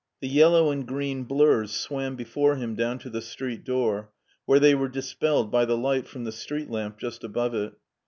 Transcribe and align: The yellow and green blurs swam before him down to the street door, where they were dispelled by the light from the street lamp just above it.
The 0.19 0.27
yellow 0.27 0.71
and 0.71 0.87
green 0.87 1.25
blurs 1.25 1.73
swam 1.73 2.15
before 2.15 2.55
him 2.55 2.73
down 2.73 2.97
to 3.01 3.09
the 3.11 3.21
street 3.21 3.63
door, 3.63 4.09
where 4.47 4.59
they 4.59 4.73
were 4.73 4.89
dispelled 4.89 5.51
by 5.51 5.65
the 5.65 5.77
light 5.77 6.07
from 6.07 6.23
the 6.23 6.31
street 6.31 6.71
lamp 6.71 6.97
just 6.97 7.23
above 7.23 7.53
it. 7.53 7.73